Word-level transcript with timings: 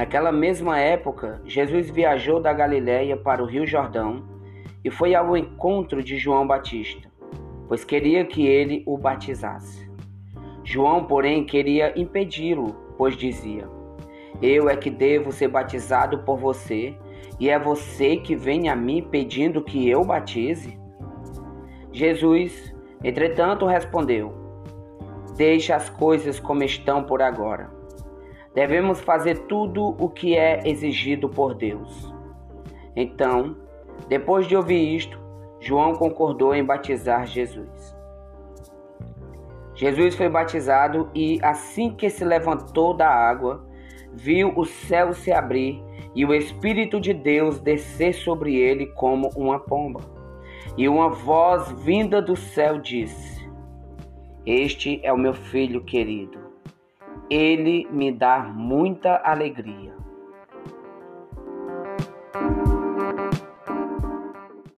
Naquela 0.00 0.32
mesma 0.32 0.80
época, 0.80 1.42
Jesus 1.44 1.90
viajou 1.90 2.40
da 2.40 2.54
Galiléia 2.54 3.18
para 3.18 3.42
o 3.42 3.46
Rio 3.46 3.66
Jordão 3.66 4.24
e 4.82 4.90
foi 4.90 5.14
ao 5.14 5.36
encontro 5.36 6.02
de 6.02 6.16
João 6.16 6.46
Batista, 6.46 7.06
pois 7.68 7.84
queria 7.84 8.24
que 8.24 8.46
ele 8.46 8.82
o 8.86 8.96
batizasse. 8.96 9.90
João, 10.64 11.04
porém, 11.04 11.44
queria 11.44 11.92
impedi-lo, 12.00 12.74
pois 12.96 13.14
dizia: 13.14 13.68
Eu 14.40 14.70
é 14.70 14.74
que 14.74 14.88
devo 14.88 15.30
ser 15.30 15.48
batizado 15.48 16.20
por 16.20 16.38
você, 16.38 16.94
e 17.38 17.50
é 17.50 17.58
você 17.58 18.16
que 18.16 18.34
vem 18.34 18.70
a 18.70 18.74
mim 18.74 19.02
pedindo 19.02 19.62
que 19.62 19.86
eu 19.86 20.02
batize? 20.02 20.80
Jesus, 21.92 22.74
entretanto, 23.04 23.66
respondeu: 23.66 24.32
Deixe 25.36 25.74
as 25.74 25.90
coisas 25.90 26.40
como 26.40 26.64
estão 26.64 27.04
por 27.04 27.20
agora. 27.20 27.79
Devemos 28.54 29.00
fazer 29.00 29.46
tudo 29.46 29.94
o 29.98 30.08
que 30.08 30.36
é 30.36 30.60
exigido 30.64 31.28
por 31.28 31.54
Deus. 31.54 32.12
Então, 32.96 33.56
depois 34.08 34.46
de 34.46 34.56
ouvir 34.56 34.96
isto, 34.96 35.18
João 35.60 35.94
concordou 35.94 36.54
em 36.54 36.64
batizar 36.64 37.26
Jesus. 37.26 37.94
Jesus 39.74 40.14
foi 40.14 40.28
batizado 40.28 41.08
e, 41.14 41.38
assim 41.42 41.94
que 41.94 42.10
se 42.10 42.24
levantou 42.24 42.92
da 42.92 43.08
água, 43.08 43.64
viu 44.12 44.52
o 44.56 44.64
céu 44.64 45.12
se 45.14 45.32
abrir 45.32 45.82
e 46.14 46.24
o 46.24 46.34
Espírito 46.34 47.00
de 47.00 47.14
Deus 47.14 47.60
descer 47.60 48.14
sobre 48.14 48.56
ele 48.56 48.86
como 48.86 49.30
uma 49.36 49.60
pomba. 49.60 50.00
E 50.76 50.88
uma 50.88 51.08
voz 51.08 51.70
vinda 51.82 52.20
do 52.20 52.36
céu 52.36 52.78
disse: 52.78 53.48
Este 54.44 55.00
é 55.02 55.12
o 55.12 55.18
meu 55.18 55.34
filho 55.34 55.84
querido. 55.84 56.39
Ele 57.30 57.86
me 57.92 58.10
dá 58.10 58.40
muita 58.40 59.16
alegria. 59.24 59.94